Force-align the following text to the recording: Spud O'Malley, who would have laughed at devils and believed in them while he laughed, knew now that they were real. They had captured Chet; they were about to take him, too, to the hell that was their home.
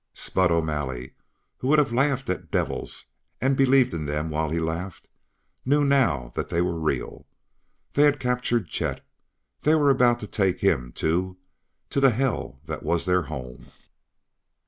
Spud 0.15 0.49
O'Malley, 0.51 1.13
who 1.57 1.67
would 1.67 1.77
have 1.77 1.93
laughed 1.93 2.27
at 2.27 2.49
devils 2.49 3.05
and 3.39 3.55
believed 3.55 3.93
in 3.93 4.07
them 4.07 4.31
while 4.31 4.49
he 4.49 4.57
laughed, 4.57 5.07
knew 5.63 5.85
now 5.85 6.31
that 6.33 6.49
they 6.49 6.59
were 6.59 6.79
real. 6.79 7.27
They 7.93 8.01
had 8.05 8.19
captured 8.19 8.67
Chet; 8.67 9.05
they 9.61 9.75
were 9.75 9.91
about 9.91 10.19
to 10.21 10.27
take 10.27 10.61
him, 10.61 10.91
too, 10.91 11.37
to 11.91 11.99
the 11.99 12.09
hell 12.09 12.61
that 12.65 12.81
was 12.81 13.05
their 13.05 13.21
home. 13.21 13.67